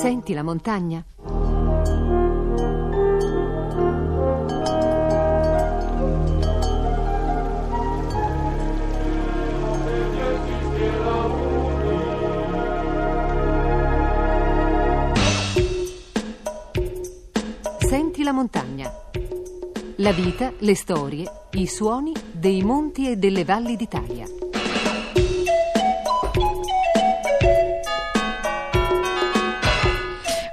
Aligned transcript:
Senti 0.00 0.32
la 0.32 0.42
montagna? 0.42 1.04
Senti 17.78 18.22
la 18.22 18.32
montagna. 18.32 18.90
La 19.96 20.12
vita, 20.12 20.50
le 20.60 20.74
storie, 20.74 21.30
i 21.50 21.66
suoni 21.66 22.14
dei 22.32 22.62
monti 22.62 23.10
e 23.10 23.16
delle 23.16 23.44
valli 23.44 23.76
d'Italia. 23.76 24.39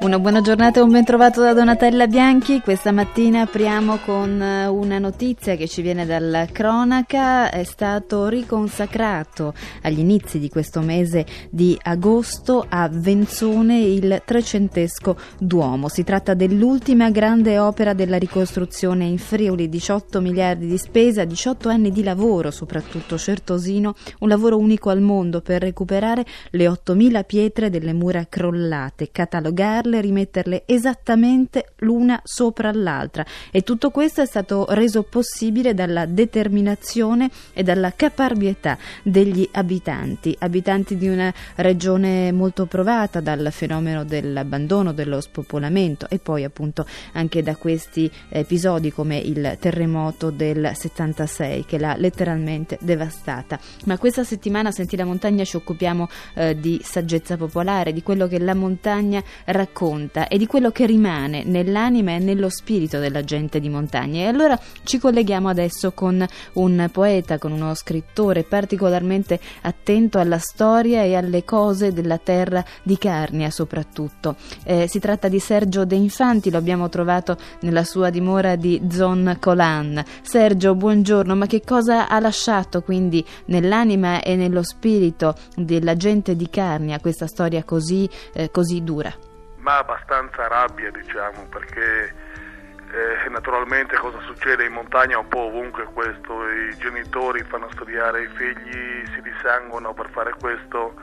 Una 0.08 0.20
buona 0.20 0.40
giornata 0.40 0.80
e 0.80 0.84
un 0.84 0.92
ben 0.92 1.04
trovato 1.04 1.42
da 1.42 1.52
Donatella 1.52 2.08
Bianchi. 2.08 2.62
Questa 2.62 2.94
mattina 2.94 3.42
apriamo 3.42 3.98
con 4.06 4.42
eh, 4.42 4.66
una 4.66 5.00
notizia 5.00 5.58
che 5.58 5.68
ci 5.68 5.82
viene 5.82 6.06
dalla 6.06 6.46
cronaca. 6.46 7.52
È 7.52 7.66
stato 7.66 8.30
riconsacrato 8.30 9.54
agli 9.82 10.00
inizi 10.00 10.40
di 10.40 10.48
questo 10.48 10.80
mese 10.80 11.26
di 11.50 11.78
agosto 11.84 12.66
a 12.70 12.88
Venzone 12.90 13.82
il 13.82 14.22
trecentesco 14.24 15.18
Duomo. 15.38 15.90
Si 15.90 16.06
tratta 16.06 16.34
dell'ultima 16.34 17.10
grande 17.10 17.60
opera 17.60 17.92
della 17.92 18.18
ricostruzione 18.18 19.04
in 19.04 19.18
Friuli, 19.18 19.68
18 19.68 20.22
miliardi 20.22 20.68
di 20.68 20.78
spesa, 20.78 21.26
18 21.26 21.68
anni 21.68 21.92
di 21.92 22.02
lavoro, 22.02 22.50
soprattutto 22.50 23.18
certosino, 23.18 23.94
un 24.20 24.30
lavoro 24.30 24.58
unico 24.58 24.90
al 24.90 25.02
mondo 25.02 25.42
per 25.42 25.60
recuperare 25.64 26.26
le 26.52 26.66
8.000 26.66 27.26
pietre 27.26 27.70
delle 27.70 27.92
mura 27.92 28.26
crollate, 28.30 29.10
catalogarle 29.12 29.96
e 29.98 30.02
rimetterle 30.02 30.64
esattamente 30.66 31.74
l'una 31.78 32.20
sopra 32.24 32.72
l'altra 32.72 33.26
e 33.52 33.64
tutto 33.64 33.90
questo 33.92 34.22
è 34.22 34.26
stato 34.26 34.66
reso 34.70 35.04
possibile 35.04 35.74
dalla 35.74 36.06
determinazione 36.06 37.30
e 37.54 37.64
dalla 37.64 37.94
caparbietà 37.96 38.78
degli 39.04 39.48
abitanti, 39.52 40.36
abitanti 40.40 40.98
di 40.98 41.08
una 41.08 41.34
regione 41.56 42.32
molto 42.32 42.66
provata 42.66 43.20
dal 43.20 43.50
fenomeno 43.52 44.04
dell'abbandono, 44.04 44.94
dello 44.94 45.22
spopolamento 45.22 46.08
e 46.10 46.20
poi 46.20 46.44
appunto 46.44 46.86
anche 47.14 47.44
da 47.44 47.56
questi 47.56 48.10
episodi 48.30 48.92
come 48.92 49.18
il 49.18 49.58
terremoto 49.60 50.30
del 50.30 50.72
76 50.74 51.66
che 51.66 51.78
l'ha 51.78 51.96
letteralmente 51.98 52.78
devastata. 52.82 53.60
Ma 53.86 53.98
questa 53.98 54.24
settimana 54.24 54.72
Senti 54.72 54.96
la 54.96 55.06
montagna 55.06 55.44
ci 55.44 55.56
occupiamo 55.56 56.08
eh, 56.36 56.60
di 56.60 56.80
saggezza 56.84 57.36
popolare, 57.36 57.94
di 57.94 58.04
quello 58.04 58.28
che 58.28 58.38
la 58.40 58.54
montagna 58.54 59.24
racconta 59.46 59.87
racconta 59.88 60.28
e 60.28 60.38
di 60.38 60.46
quello 60.46 60.72
che 60.72 60.86
rimane 60.86 61.44
nell'anima 61.44 62.12
e 62.12 62.20
nello 62.20 62.50
spirito 62.50 63.00
della 63.00 63.24
gente 63.24 63.60
di 63.60 63.70
montagna. 63.70 64.22
E 64.22 64.28
allora 64.28 64.60
ci 64.84 65.00
colleghiamo 65.00 65.48
adesso 65.48 65.92
con 65.94 66.26
un 66.54 66.90
poeta, 66.92 67.38
con 67.38 67.52
uno 67.52 67.74
scrittore 67.74 68.44
particolarmente 68.44 69.40
attento 69.62 70.20
alla 70.20 70.40
storia 70.40 71.04
e 71.04 71.16
alle 71.16 71.44
cose 71.44 71.94
della 71.94 72.18
terra 72.18 72.64
di 72.84 72.98
Carnia 72.98 73.50
soprattutto. 73.50 74.36
Eh, 74.64 74.88
si 74.88 75.00
tratta 75.00 75.28
di 75.28 75.40
Sergio 75.40 75.86
De 75.86 75.96
Infanti, 75.96 76.52
lo 76.52 76.58
abbiamo 76.58 76.90
trovato 76.90 77.38
nella 77.62 77.84
sua 77.84 78.10
dimora 78.10 78.56
di 78.56 78.82
Zon 78.92 79.38
Colan. 79.40 80.04
Sergio, 80.22 80.76
buongiorno, 80.76 81.36
ma 81.36 81.46
che 81.46 81.62
cosa 81.62 82.10
ha 82.10 82.20
lasciato 82.20 82.82
quindi 82.82 83.24
nell'anima 83.46 84.22
e 84.22 84.36
nello 84.36 84.64
spirito 84.64 85.36
della 85.56 85.96
gente 85.96 86.36
di 86.36 86.50
Carnia 86.50 87.00
questa 87.00 87.28
storia 87.28 87.64
così, 87.64 88.10
eh, 88.34 88.52
così 88.52 88.84
dura? 88.84 89.27
Ma 89.68 89.80
abbastanza 89.80 90.48
rabbia 90.48 90.90
diciamo 90.92 91.46
perché 91.50 92.06
eh, 92.06 93.30
naturalmente 93.30 93.98
cosa 93.98 94.18
succede 94.22 94.64
in 94.64 94.72
montagna 94.72 95.20
un 95.20 95.28
po' 95.28 95.48
ovunque 95.48 95.84
questo, 95.92 96.48
i 96.48 96.74
genitori 96.78 97.44
fanno 97.44 97.70
studiare 97.74 98.22
i 98.22 98.28
figli, 98.28 99.06
si 99.14 99.22
dissanguano 99.22 99.94
per 99.94 100.10
fare 100.12 100.32
questo 100.40 100.94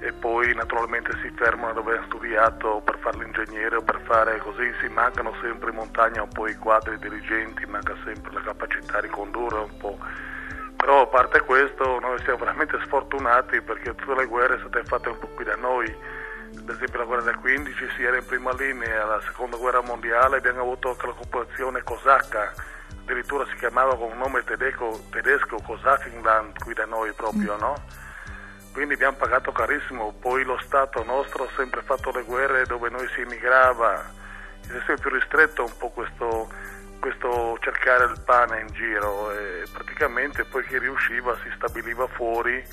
e 0.00 0.12
poi 0.12 0.54
naturalmente 0.54 1.12
si 1.22 1.32
fermano 1.34 1.72
dove 1.72 1.96
hanno 1.96 2.04
studiato 2.04 2.82
per 2.84 2.98
fare 2.98 3.16
l'ingegnere 3.16 3.76
o 3.76 3.82
per 3.82 3.98
fare 4.04 4.36
così, 4.36 4.70
si 4.82 4.88
mancano 4.88 5.34
sempre 5.40 5.70
in 5.70 5.76
montagna 5.76 6.24
un 6.24 6.28
po' 6.28 6.46
i 6.46 6.56
quadri 6.56 6.98
dirigenti, 6.98 7.64
manca 7.64 7.96
sempre 8.04 8.34
la 8.34 8.42
capacità 8.42 9.00
di 9.00 9.08
condurre 9.08 9.60
un 9.60 9.76
po'. 9.78 9.96
Però 10.76 11.00
a 11.00 11.06
parte 11.06 11.40
questo 11.40 11.98
noi 12.00 12.18
siamo 12.18 12.40
veramente 12.40 12.78
sfortunati 12.84 13.62
perché 13.62 13.94
tutte 13.94 14.14
le 14.14 14.26
guerre 14.26 14.58
sono 14.58 14.68
state 14.68 14.84
fatte 14.84 15.08
un 15.08 15.18
po' 15.18 15.28
qui 15.28 15.44
da 15.44 15.56
noi 15.56 16.13
ad 16.58 16.68
esempio 16.68 16.98
la 16.98 17.04
guerra 17.04 17.22
del 17.22 17.36
15 17.36 17.88
si 17.96 18.02
era 18.02 18.16
in 18.16 18.24
prima 18.24 18.52
linea, 18.52 19.04
la 19.04 19.20
seconda 19.26 19.56
guerra 19.56 19.82
mondiale 19.82 20.38
abbiamo 20.38 20.60
avuto 20.60 20.90
anche 20.90 21.06
l'occupazione 21.06 21.82
cosacca, 21.82 22.52
addirittura 23.02 23.46
si 23.46 23.56
chiamava 23.56 23.96
con 23.96 24.12
un 24.12 24.18
nome 24.18 24.42
tedesco, 24.44 25.04
tedesco 25.10 25.56
Cosachenland 25.62 26.58
qui 26.62 26.74
da 26.74 26.86
noi 26.86 27.12
proprio, 27.12 27.56
mm. 27.56 27.60
no? 27.60 27.74
Quindi 28.72 28.94
abbiamo 28.94 29.16
pagato 29.16 29.52
carissimo, 29.52 30.14
poi 30.18 30.42
lo 30.42 30.58
Stato 30.58 31.04
nostro 31.04 31.44
ha 31.44 31.48
sempre 31.54 31.82
fatto 31.82 32.10
le 32.10 32.22
guerre 32.22 32.66
dove 32.66 32.90
noi 32.90 33.06
si 33.14 33.20
emigrava, 33.20 34.02
è 34.62 34.66
sempre 34.66 34.96
più 34.96 35.10
ristretto 35.10 35.64
un 35.64 35.76
po' 35.78 35.90
questo, 35.90 36.50
questo 36.98 37.56
cercare 37.60 38.04
il 38.06 38.20
pane 38.24 38.60
in 38.60 38.66
giro 38.72 39.30
e 39.30 39.62
praticamente 39.72 40.44
poi 40.44 40.66
chi 40.66 40.78
riusciva 40.78 41.36
si 41.44 41.52
stabiliva 41.54 42.06
fuori 42.08 42.66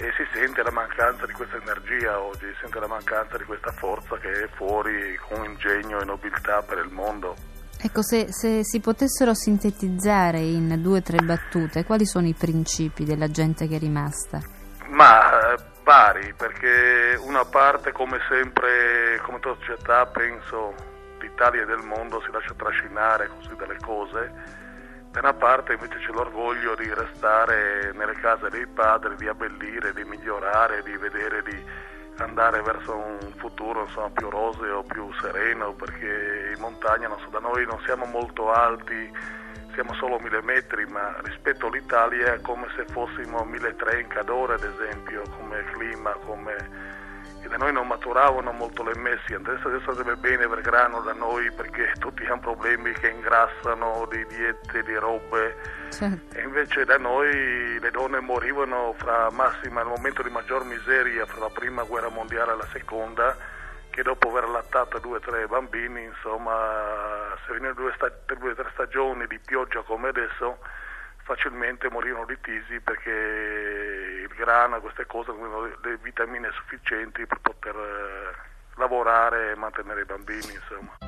e 0.00 0.12
si 0.16 0.24
sente 0.32 0.62
la 0.62 0.70
mancanza 0.70 1.26
di 1.26 1.32
questa 1.32 1.56
energia 1.56 2.20
oggi, 2.20 2.46
si 2.46 2.58
sente 2.60 2.78
la 2.78 2.86
mancanza 2.86 3.36
di 3.36 3.42
questa 3.42 3.72
forza 3.72 4.16
che 4.18 4.44
è 4.44 4.48
fuori 4.54 5.18
con 5.28 5.44
ingegno 5.44 6.00
e 6.00 6.04
nobiltà 6.04 6.62
per 6.62 6.78
il 6.78 6.92
mondo. 6.92 7.34
Ecco, 7.80 8.02
se, 8.02 8.32
se 8.32 8.64
si 8.64 8.78
potessero 8.78 9.34
sintetizzare 9.34 10.38
in 10.38 10.80
due 10.80 10.98
o 10.98 11.02
tre 11.02 11.18
battute, 11.24 11.84
quali 11.84 12.06
sono 12.06 12.28
i 12.28 12.34
principi 12.34 13.04
della 13.04 13.28
gente 13.28 13.66
che 13.66 13.74
è 13.74 13.78
rimasta? 13.78 14.40
Ma 14.88 15.52
eh, 15.52 15.56
vari, 15.82 16.32
perché 16.32 17.18
una 17.20 17.44
parte 17.44 17.90
come 17.90 18.18
sempre, 18.28 19.20
come 19.22 19.40
società, 19.42 20.06
penso, 20.06 20.74
l'Italia 21.20 21.62
e 21.62 21.66
del 21.66 21.82
mondo 21.82 22.20
si 22.20 22.30
lascia 22.30 22.54
trascinare 22.54 23.28
così 23.28 23.54
dalle 23.56 23.78
cose 23.80 24.66
da 25.20 25.30
una 25.30 25.34
parte 25.34 25.72
invece 25.72 25.98
c'è 25.98 26.12
l'orgoglio 26.12 26.76
di 26.76 26.88
restare 26.94 27.92
nelle 27.94 28.14
case 28.20 28.50
dei 28.50 28.66
padri, 28.68 29.16
di 29.16 29.26
abbellire, 29.26 29.92
di 29.92 30.04
migliorare, 30.04 30.82
di 30.84 30.96
vedere 30.96 31.42
di 31.42 31.60
andare 32.18 32.62
verso 32.62 32.94
un 32.94 33.32
futuro 33.36 33.82
insomma, 33.82 34.10
più 34.10 34.30
roseo, 34.30 34.84
più 34.84 35.12
sereno, 35.20 35.72
perché 35.72 36.52
in 36.54 36.60
montagna 36.60 37.08
so, 37.18 37.30
da 37.30 37.40
noi 37.40 37.66
non 37.66 37.80
siamo 37.84 38.04
molto 38.04 38.52
alti, 38.52 39.10
siamo 39.72 39.92
solo 39.94 40.20
mille 40.20 40.42
metri, 40.42 40.86
ma 40.86 41.16
rispetto 41.24 41.66
all'Italia 41.66 42.34
è 42.34 42.40
come 42.40 42.68
se 42.76 42.84
fossimo 42.86 43.42
1300 43.42 43.98
in 43.98 44.06
Cadore 44.06 44.54
ad 44.54 44.62
esempio, 44.62 45.22
come 45.36 45.64
clima, 45.72 46.12
come 46.26 46.54
da 47.46 47.56
noi 47.56 47.72
non 47.72 47.86
maturavano 47.86 48.50
molto 48.50 48.82
le 48.82 48.96
messi, 48.96 49.34
adesso, 49.34 49.68
adesso 49.68 49.92
deve 49.92 50.16
bene 50.16 50.48
per 50.48 50.60
grano 50.60 51.00
da 51.02 51.12
noi 51.12 51.50
perché 51.52 51.92
tutti 51.98 52.24
hanno 52.24 52.40
problemi 52.40 52.92
che 52.92 53.08
ingrassano 53.08 54.08
di 54.10 54.26
diete, 54.26 54.82
di 54.82 54.94
robe 54.96 55.56
certo. 55.90 56.36
e 56.36 56.42
invece 56.42 56.84
da 56.84 56.98
noi 56.98 57.78
le 57.78 57.90
donne 57.90 58.20
morivano 58.20 58.94
fra 58.98 59.30
massima, 59.30 59.82
nel 59.82 59.92
momento 59.94 60.22
di 60.22 60.30
maggior 60.30 60.64
miseria, 60.64 61.26
fra 61.26 61.40
la 61.40 61.50
prima 61.50 61.84
guerra 61.84 62.08
mondiale 62.08 62.52
e 62.52 62.56
la 62.56 62.68
seconda, 62.72 63.36
che 63.90 64.02
dopo 64.02 64.30
aver 64.30 64.44
allattato 64.44 64.98
due 64.98 65.16
o 65.16 65.20
tre 65.20 65.46
bambini, 65.46 66.04
insomma, 66.04 67.34
se 67.46 67.52
venivano 67.52 67.74
due 67.74 68.50
o 68.50 68.54
tre 68.54 68.70
stagioni 68.72 69.26
di 69.26 69.38
pioggia 69.38 69.82
come 69.82 70.08
adesso, 70.08 70.58
facilmente 71.28 71.90
morivano 71.90 72.24
di 72.24 72.38
tisi 72.40 72.80
perché 72.80 73.10
e 74.76 74.80
queste 74.80 75.06
cose 75.06 75.32
le 75.82 75.98
vitamine 76.02 76.50
sufficienti 76.52 77.26
per 77.26 77.38
poter 77.40 77.74
eh, 77.74 78.34
lavorare 78.76 79.52
e 79.52 79.56
mantenere 79.56 80.02
i 80.02 80.04
bambini. 80.04 80.52
Insomma. 80.52 81.07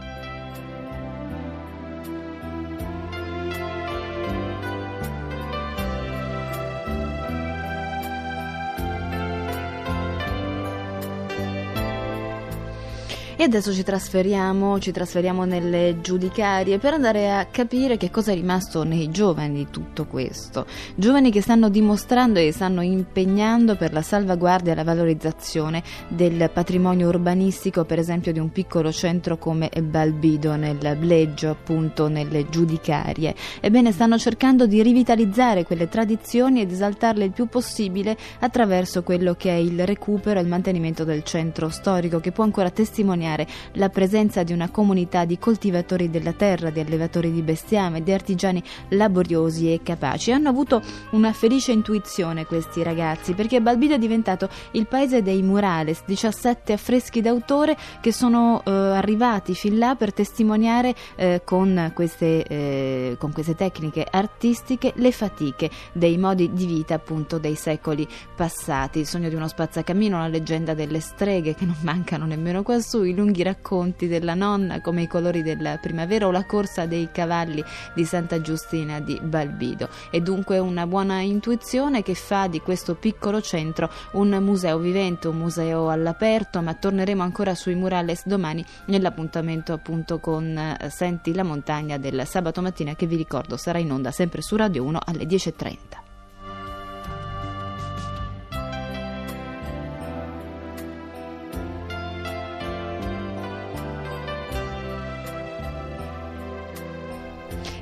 E 13.40 13.44
adesso 13.44 13.72
ci 13.72 13.82
trasferiamo, 13.82 14.78
ci 14.81 14.92
trasferiamo 14.92 15.46
nelle 15.46 16.02
giudicarie 16.02 16.76
per 16.76 16.92
andare 16.92 17.32
a 17.32 17.46
capire 17.46 17.96
che 17.96 18.10
cosa 18.10 18.32
è 18.32 18.34
rimasto 18.34 18.82
nei 18.82 19.08
giovani 19.08 19.54
di 19.54 19.66
tutto 19.70 20.04
questo. 20.04 20.66
Giovani 20.94 21.31
che 21.31 21.40
stanno 21.40 21.70
dimostrando 21.70 22.38
e 22.38 22.52
stanno 22.52 22.82
impegnando 22.82 23.76
per 23.76 23.94
la 23.94 24.02
salvaguardia 24.02 24.72
e 24.72 24.75
la 24.75 24.84
valorizzazione 24.84 25.82
del 26.08 26.50
patrimonio 26.52 27.08
urbanistico, 27.08 27.87
per 27.87 27.98
esempio 27.98 28.31
di 28.31 28.38
un 28.38 28.52
piccolo 28.52 28.92
centro 28.92 29.38
come 29.38 29.70
Balbido 29.84 30.56
nel 30.56 30.98
Bleggio, 30.98 31.48
appunto 31.48 32.08
nelle 32.08 32.46
giudicarie. 32.50 33.34
Ebbene, 33.60 33.92
stanno 33.92 34.19
cercando 34.19 34.66
di 34.66 34.82
rivitalizzare 34.82 35.64
quelle 35.64 35.88
tradizioni 35.88 36.60
ed 36.60 36.72
esaltarle 36.72 37.25
il 37.25 37.32
più 37.32 37.46
possibile 37.46 38.19
attraverso 38.40 39.02
quello 39.02 39.32
che 39.32 39.48
è 39.48 39.56
il 39.56 39.87
recupero 39.87 40.38
e 40.38 40.42
il 40.42 40.48
mantenimento 40.48 41.04
del 41.04 41.25
centro 41.25 41.70
storico 41.70 42.20
che 42.20 42.32
può 42.32 42.44
ancora 42.44 42.69
testimoniare 42.69 43.28
sottolineare 43.30 43.46
la 43.74 43.88
presenza 43.88 44.42
di 44.42 44.52
una 44.52 44.70
comunità 44.70 45.24
di 45.24 45.38
coltivatori 45.38 46.10
della 46.10 46.32
terra, 46.32 46.70
di 46.70 46.80
allevatori 46.80 47.32
di 47.32 47.42
bestiame, 47.42 48.02
di 48.02 48.12
artigiani 48.12 48.62
laboriosi 48.90 49.72
e 49.72 49.80
capaci. 49.82 50.32
Hanno 50.32 50.48
avuto 50.48 50.82
una 51.10 51.32
felice 51.32 51.72
intuizione 51.72 52.46
questi 52.46 52.82
ragazzi 52.82 53.34
perché 53.34 53.60
Balbido 53.60 53.94
è 53.94 53.98
diventato 53.98 54.48
il 54.72 54.86
paese 54.86 55.22
dei 55.22 55.42
murales, 55.42 56.02
17 56.04 56.72
affreschi 56.72 57.20
d'autore 57.20 57.76
che 58.00 58.12
sono 58.12 58.62
eh, 58.64 58.70
arrivati 58.70 59.54
fin 59.54 59.78
là 59.78 59.94
per 59.94 60.12
testimoniare 60.12 60.94
eh, 61.16 61.42
con, 61.44 61.92
queste, 61.94 62.44
eh, 62.44 63.16
con 63.18 63.32
queste 63.32 63.54
tecniche 63.54 64.06
artistiche 64.10 64.92
le 64.96 65.12
fatiche 65.12 65.70
dei 65.92 66.16
modi 66.18 66.52
di 66.52 66.66
vita 66.66 66.94
appunto 66.94 67.38
dei 67.38 67.54
secoli 67.54 68.06
passati. 68.34 69.00
Il 69.00 69.06
sogno 69.06 69.28
di 69.28 69.34
uno 69.34 69.48
spazzacamino, 69.48 70.18
la 70.18 70.28
leggenda 70.28 70.74
delle 70.74 71.00
streghe 71.00 71.54
che 71.54 71.64
non 71.64 71.76
mancano 71.82 72.26
nemmeno 72.26 72.62
quassù, 72.62 73.02
i 73.02 73.14
lunghi 73.20 73.43
racconti 73.43 74.08
della 74.08 74.34
nonna 74.34 74.81
come 74.81 75.02
i 75.02 75.06
colori 75.06 75.43
della 75.43 75.76
primavera 75.76 76.26
o 76.26 76.31
la 76.31 76.46
corsa 76.46 76.87
dei 76.87 77.11
cavalli 77.12 77.62
di 77.94 78.05
Santa 78.05 78.40
Giustina 78.40 78.99
di 79.00 79.20
Balbido. 79.22 79.88
È 80.11 80.20
dunque 80.20 80.58
una 80.58 80.87
buona 80.87 81.20
intuizione 81.20 82.02
che 82.02 82.14
fa 82.14 82.46
di 82.46 82.61
questo 82.61 82.94
piccolo 82.94 83.43
centro 83.43 83.90
un 84.12 84.31
museo 84.40 84.78
vivente, 84.78 85.28
un 85.28 85.37
museo 85.37 85.90
all'aperto, 85.90 86.62
ma 86.62 86.75
torneremo 86.75 87.22
ancora 87.22 87.55
sui 87.55 87.75
murales 87.75 88.26
domani 88.26 88.64
nell'appuntamento 88.87 89.73
appunto 89.73 90.19
con 90.19 90.56
eh, 90.56 90.88
Senti 90.90 91.34
la 91.34 91.44
montagna 91.44 91.99
del 91.99 92.26
sabato 92.26 92.62
mattina 92.62 92.94
che 92.94 93.06
vi 93.06 93.16
ricordo 93.16 93.56
sarà 93.56 93.78
in 93.78 93.93
onda 93.93 94.11
sempre 94.11 94.40
su 94.40 94.56
Radio 94.56 94.84
1 94.84 94.99
alle 95.05 95.25
10.30. 95.25 96.09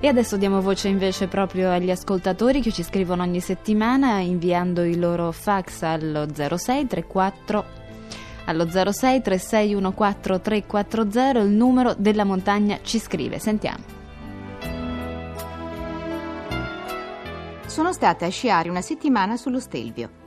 E 0.01 0.07
adesso 0.07 0.37
diamo 0.37 0.61
voce 0.61 0.87
invece 0.87 1.27
proprio 1.27 1.71
agli 1.71 1.91
ascoltatori 1.91 2.61
che 2.61 2.71
ci 2.71 2.85
scrivono 2.85 3.23
ogni 3.23 3.41
settimana 3.41 4.21
inviando 4.21 4.85
i 4.85 4.97
loro 4.97 5.33
fax 5.33 5.83
allo 5.83 6.27
0634 6.33 7.65
allo 8.45 8.71
06 8.71 9.21
3614 9.21 10.41
340 10.67 11.39
il 11.41 11.51
numero 11.51 11.95
della 11.99 12.25
montagna 12.25 12.79
ci 12.83 12.99
scrive. 12.99 13.39
Sentiamo. 13.39 13.97
Sono 17.67 17.93
stata 17.93 18.25
a 18.25 18.31
sciare 18.31 18.71
una 18.71 18.81
settimana 18.81 19.37
sullo 19.37 19.61
Stelvio. 19.61 20.18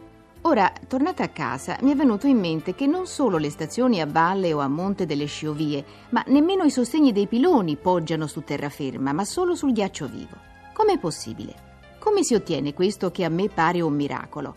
Ora, 0.43 0.73
tornata 0.87 1.23
a 1.23 1.29
casa, 1.29 1.77
mi 1.81 1.91
è 1.91 1.95
venuto 1.95 2.25
in 2.25 2.39
mente 2.39 2.73
che 2.73 2.87
non 2.87 3.05
solo 3.05 3.37
le 3.37 3.51
stazioni 3.51 4.01
a 4.01 4.07
valle 4.07 4.53
o 4.53 4.59
a 4.59 4.67
monte 4.67 5.05
delle 5.05 5.25
sciovie, 5.25 5.85
ma 6.09 6.23
nemmeno 6.27 6.63
i 6.63 6.71
sostegni 6.71 7.11
dei 7.11 7.27
piloni 7.27 7.75
poggiano 7.75 8.25
su 8.25 8.43
terraferma, 8.43 9.13
ma 9.13 9.23
solo 9.23 9.53
sul 9.53 9.71
ghiaccio 9.71 10.07
vivo. 10.07 10.35
Com'è 10.73 10.97
possibile? 10.97 11.69
Come 11.99 12.23
si 12.23 12.33
ottiene 12.33 12.73
questo 12.73 13.11
che 13.11 13.23
a 13.23 13.29
me 13.29 13.49
pare 13.49 13.81
un 13.81 13.93
miracolo? 13.93 14.55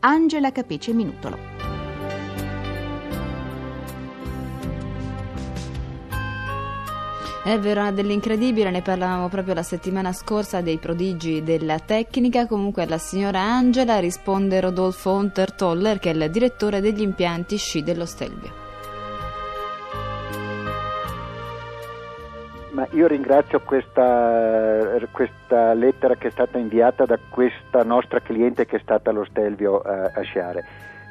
Angela 0.00 0.52
Capece 0.52 0.92
Minutolo. 0.92 1.53
È 7.44 7.58
vero, 7.58 7.90
dell'incredibile, 7.90 8.70
ne 8.70 8.80
parlavamo 8.80 9.28
proprio 9.28 9.52
la 9.52 9.62
settimana 9.62 10.14
scorsa 10.14 10.62
dei 10.62 10.78
prodigi 10.78 11.42
della 11.42 11.78
tecnica. 11.78 12.46
Comunque 12.46 12.84
alla 12.84 12.96
signora 12.96 13.40
Angela 13.42 13.98
risponde 13.98 14.62
Rodolfo 14.62 15.12
Untertoller, 15.12 15.98
che 15.98 16.10
è 16.10 16.14
il 16.14 16.30
direttore 16.30 16.80
degli 16.80 17.02
impianti 17.02 17.58
sci 17.58 17.82
dello 17.82 18.06
Stelvio. 18.06 18.50
Ma 22.70 22.86
io 22.92 23.06
ringrazio 23.06 23.60
questa, 23.60 24.98
questa, 25.10 25.74
lettera 25.74 26.14
che 26.14 26.28
è 26.28 26.30
stata 26.30 26.56
inviata 26.56 27.04
da 27.04 27.18
questa 27.28 27.82
nostra 27.82 28.20
cliente 28.20 28.64
che 28.64 28.76
è 28.76 28.80
stata 28.80 29.10
allo 29.10 29.26
Stelvio 29.26 29.80
a, 29.80 30.12
a 30.14 30.22
sciare. 30.22 30.64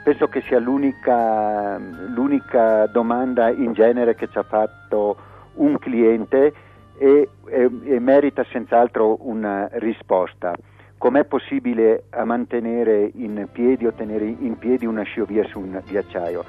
Penso 0.04 0.28
che 0.30 0.42
sia 0.48 0.58
l'unica, 0.58 1.78
l'unica 1.78 2.88
domanda 2.88 3.52
in 3.52 3.74
genere 3.74 4.16
che 4.16 4.28
ci 4.32 4.40
ha 4.40 4.44
fatto 4.44 5.30
un 5.56 5.78
cliente 5.78 6.54
e, 6.98 7.30
e, 7.46 7.70
e 7.84 8.00
merita 8.00 8.46
senz'altro 8.52 9.18
una 9.28 9.70
risposta. 9.74 10.54
Com'è 10.98 11.26
possibile 11.26 12.06
mantenere 12.24 13.12
in 13.16 13.48
piedi 13.52 13.86
o 13.86 13.92
tenere 13.92 14.26
in 14.26 14.58
piedi 14.58 14.86
una 14.86 15.04
sciovia 15.04 15.44
su 15.44 15.60
un 15.60 15.82
ghiacciaio? 15.86 16.46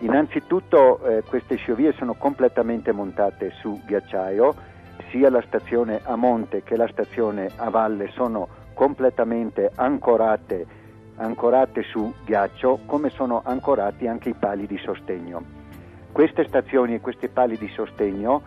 Innanzitutto 0.00 1.04
eh, 1.04 1.22
queste 1.22 1.54
sciovie 1.54 1.92
sono 1.92 2.14
completamente 2.14 2.90
montate 2.90 3.52
su 3.60 3.80
ghiacciaio, 3.86 4.54
sia 5.10 5.30
la 5.30 5.42
stazione 5.46 6.00
a 6.02 6.16
monte 6.16 6.64
che 6.64 6.76
la 6.76 6.88
stazione 6.88 7.48
a 7.54 7.70
valle 7.70 8.08
sono 8.08 8.48
completamente 8.74 9.70
ancorate, 9.76 10.66
ancorate 11.16 11.82
su 11.82 12.12
ghiaccio, 12.24 12.80
come 12.86 13.10
sono 13.10 13.42
ancorati 13.44 14.08
anche 14.08 14.30
i 14.30 14.34
pali 14.34 14.66
di 14.66 14.78
sostegno. 14.78 15.61
Queste 16.12 16.46
stazioni 16.46 16.94
e 16.94 17.00
questi 17.00 17.28
pali 17.28 17.56
di 17.56 17.68
sostegno 17.68 18.42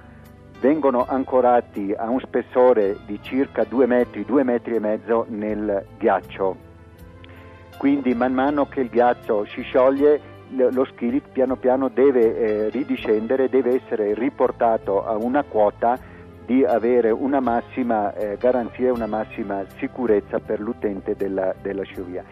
vengono 0.60 1.06
ancorati 1.06 1.94
a 1.98 2.10
un 2.10 2.20
spessore 2.20 2.98
di 3.06 3.20
circa 3.22 3.64
2 3.64 3.86
metri, 3.88 4.24
2 4.24 4.44
metri 4.44 4.76
e 4.76 4.80
mezzo 4.80 5.26
nel 5.30 5.86
ghiaccio. 5.98 6.56
Quindi 7.78 8.14
man 8.14 8.34
mano 8.34 8.68
che 8.68 8.82
il 8.82 8.90
ghiaccio 8.90 9.46
si 9.46 9.62
scioglie 9.64 10.34
lo 10.50 10.86
skillet 10.86 11.28
piano 11.32 11.56
piano 11.56 11.90
deve 11.90 12.38
eh, 12.38 12.70
ridiscendere, 12.70 13.50
deve 13.50 13.82
essere 13.82 14.14
riportato 14.14 15.04
a 15.04 15.16
una 15.16 15.44
quota 15.44 15.98
di 16.46 16.64
avere 16.64 17.10
una 17.10 17.40
massima 17.40 18.14
eh, 18.14 18.38
garanzia 18.38 18.88
e 18.88 18.92
una 18.92 19.08
massima 19.08 19.66
sicurezza 19.78 20.40
per 20.40 20.60
l'utente 20.60 21.16
della, 21.16 21.54
della 21.60 21.84
sciovia. 21.84 22.24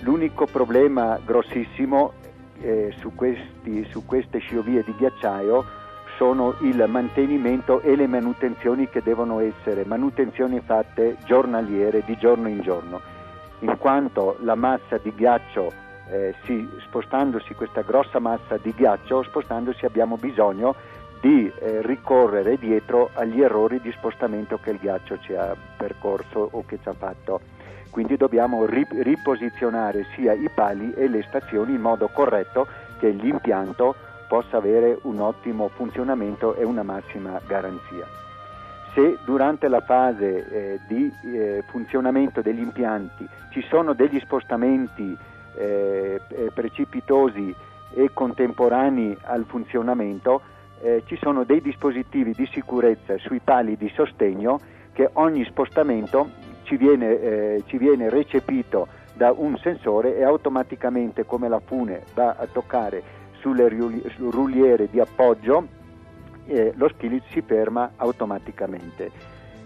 L'unico 0.00 0.46
problema 0.46 1.18
grossissimo 1.24 2.12
eh, 2.60 2.94
su, 2.98 3.14
questi, 3.14 3.86
su 3.90 4.04
queste 4.04 4.38
sciovie 4.38 4.82
di 4.82 4.94
ghiacciaio 4.96 5.64
sono 6.16 6.54
il 6.60 6.84
mantenimento 6.86 7.80
e 7.80 7.96
le 7.96 8.06
manutenzioni 8.06 8.88
che 8.88 9.02
devono 9.02 9.40
essere 9.40 9.84
manutenzioni 9.84 10.60
fatte 10.60 11.16
giornaliere 11.24 12.02
di 12.04 12.16
giorno 12.18 12.48
in 12.48 12.60
giorno, 12.60 13.00
in 13.60 13.76
quanto 13.78 14.36
la 14.40 14.54
massa 14.54 14.98
di 14.98 15.12
ghiaccio, 15.14 15.72
eh, 16.10 16.34
si, 16.44 16.68
spostandosi 16.86 17.54
questa 17.54 17.80
grossa 17.80 18.18
massa 18.18 18.58
di 18.58 18.74
ghiaccio, 18.74 19.22
spostandosi 19.22 19.86
abbiamo 19.86 20.16
bisogno 20.16 20.74
di 21.20 21.50
eh, 21.58 21.82
ricorrere 21.82 22.56
dietro 22.58 23.10
agli 23.14 23.40
errori 23.40 23.80
di 23.80 23.92
spostamento 23.92 24.58
che 24.58 24.70
il 24.70 24.78
ghiaccio 24.78 25.18
ci 25.20 25.34
ha 25.34 25.54
percorso 25.76 26.48
o 26.50 26.64
che 26.66 26.78
ci 26.82 26.88
ha 26.88 26.94
fatto. 26.94 27.40
Quindi 27.90 28.16
dobbiamo 28.16 28.64
riposizionare 28.66 30.06
sia 30.14 30.32
i 30.32 30.48
pali 30.54 30.92
e 30.94 31.08
le 31.08 31.22
stazioni 31.28 31.74
in 31.74 31.80
modo 31.80 32.08
corretto 32.08 32.66
che 32.98 33.08
l'impianto 33.08 33.94
possa 34.28 34.58
avere 34.58 34.98
un 35.02 35.18
ottimo 35.18 35.68
funzionamento 35.68 36.54
e 36.54 36.64
una 36.64 36.84
massima 36.84 37.40
garanzia. 37.46 38.06
Se 38.94 39.18
durante 39.24 39.68
la 39.68 39.80
fase 39.80 40.48
eh, 40.48 40.80
di 40.86 41.12
eh, 41.24 41.64
funzionamento 41.68 42.40
degli 42.40 42.60
impianti 42.60 43.26
ci 43.50 43.64
sono 43.68 43.92
degli 43.92 44.18
spostamenti 44.20 45.16
eh, 45.56 46.20
eh 46.28 46.50
precipitosi 46.52 47.54
e 47.92 48.10
contemporanei 48.12 49.16
al 49.22 49.44
funzionamento, 49.46 50.42
eh, 50.80 51.02
ci 51.06 51.16
sono 51.20 51.44
dei 51.44 51.60
dispositivi 51.60 52.32
di 52.32 52.48
sicurezza 52.52 53.18
sui 53.18 53.40
pali 53.40 53.76
di 53.76 53.90
sostegno 53.94 54.60
che 54.92 55.08
ogni 55.14 55.44
spostamento 55.44 56.30
ci 56.70 56.76
viene, 56.76 57.20
eh, 57.20 57.62
ci 57.66 57.78
viene 57.78 58.08
recepito 58.08 58.86
da 59.14 59.34
un 59.36 59.56
sensore 59.58 60.16
e 60.16 60.22
automaticamente 60.22 61.26
come 61.26 61.48
la 61.48 61.58
fune 61.58 62.04
va 62.14 62.36
a 62.38 62.46
toccare 62.46 63.02
sulle 63.40 63.68
ruliere 63.68 64.88
di 64.88 65.00
appoggio 65.00 65.66
eh, 66.46 66.72
lo 66.76 66.88
skillet 66.90 67.24
si 67.30 67.42
ferma 67.42 67.92
automaticamente. 67.96 69.10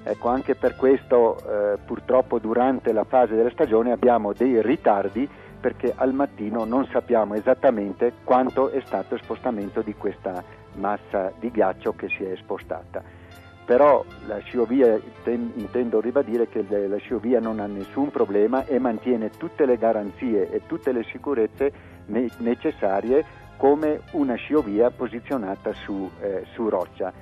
Ecco, 0.03 0.29
anche 0.29 0.55
per 0.55 0.77
questo 0.77 1.37
eh, 1.37 1.79
purtroppo 1.85 2.39
durante 2.39 2.93
la 2.93 3.05
fase 3.05 3.35
della 3.35 3.51
stagione 3.51 3.93
abbiamo 3.93 4.33
dei 4.33 4.63
ritardi 4.63 5.29
perché 5.61 5.93
al 5.95 6.15
mattino 6.15 6.65
non 6.65 6.87
sappiamo 6.91 7.35
esattamente 7.35 8.15
quanto 8.25 8.71
è 8.71 8.81
stato 8.85 9.15
il 9.15 9.23
spostamento 9.23 9.83
di 9.83 9.95
questa 9.95 10.43
massa 10.77 11.33
di 11.39 11.51
ghiaccio 11.51 11.95
che 11.95 12.09
si 12.09 12.25
è 12.25 12.35
spostata 12.37 13.24
però 13.65 14.05
la 14.27 14.39
sciovia, 14.39 15.01
intendo 15.25 16.01
ribadire 16.01 16.49
che 16.49 16.65
la 16.69 16.99
sciovia 16.99 17.41
non 17.41 17.61
ha 17.61 17.67
nessun 17.67 18.11
problema 18.11 18.67
e 18.67 18.79
mantiene 18.79 19.31
tutte 19.31 19.65
le 19.65 19.79
garanzie 19.79 20.51
e 20.51 20.63
tutte 20.67 20.93
le 20.93 21.05
sicurezze 21.05 21.73
necessarie 22.07 23.25
come 23.57 24.01
una 24.13 24.35
sciovia 24.35 24.91
posizionata 24.91 25.73
su, 25.73 26.11
eh, 26.21 26.45
su 26.53 26.69
roccia. 26.69 27.13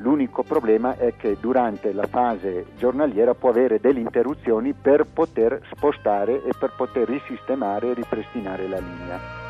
L'unico 0.00 0.42
problema 0.42 0.96
è 0.96 1.14
che 1.16 1.36
durante 1.40 1.92
la 1.92 2.06
fase 2.06 2.66
giornaliera 2.76 3.34
può 3.34 3.50
avere 3.50 3.80
delle 3.80 4.00
interruzioni 4.00 4.72
per 4.72 5.06
poter 5.12 5.60
spostare 5.72 6.44
e 6.44 6.52
per 6.56 6.72
poter 6.76 7.08
risistemare 7.08 7.90
e 7.90 7.94
ripristinare 7.94 8.68
la 8.68 8.78
linea. 8.78 9.47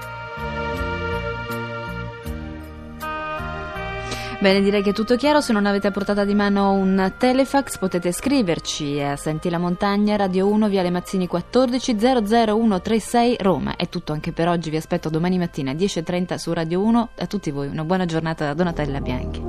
Bene, 4.40 4.60
direi 4.60 4.82
che 4.82 4.90
è 4.90 4.92
tutto 4.92 5.16
chiaro. 5.16 5.40
Se 5.40 5.52
non 5.52 5.66
avete 5.66 5.88
a 5.88 5.90
portata 5.90 6.24
di 6.24 6.32
mano 6.32 6.70
un 6.70 7.14
telefax 7.18 7.76
potete 7.78 8.12
scriverci 8.12 9.00
a 9.00 9.16
Senti 9.16 9.50
la 9.50 9.58
Montagna, 9.58 10.14
Radio 10.14 10.46
1, 10.46 10.68
Viale 10.68 10.90
Mazzini 10.90 11.26
14 11.26 11.96
00136 11.98 13.36
Roma. 13.40 13.74
È 13.74 13.88
tutto 13.88 14.12
anche 14.12 14.30
per 14.30 14.46
oggi. 14.46 14.70
Vi 14.70 14.76
aspetto 14.76 15.08
domani 15.08 15.38
mattina 15.38 15.72
alle 15.72 15.80
10.30 15.80 16.36
su 16.36 16.52
Radio 16.52 16.80
1. 16.82 17.08
A 17.18 17.26
tutti 17.26 17.50
voi 17.50 17.66
una 17.66 17.82
buona 17.82 18.04
giornata 18.04 18.44
da 18.44 18.54
Donatella 18.54 19.00
Bianchi. 19.00 19.42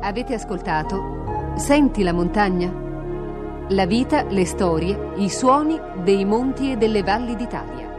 Avete 0.00 0.32
ascoltato 0.32 1.52
Senti 1.56 2.02
la 2.02 2.14
montagna? 2.14 2.72
La 3.68 3.84
vita, 3.84 4.22
le 4.22 4.46
storie, 4.46 5.12
i 5.16 5.28
suoni 5.28 5.78
dei 6.02 6.24
monti 6.24 6.72
e 6.72 6.76
delle 6.78 7.02
valli 7.02 7.36
d'Italia. 7.36 7.95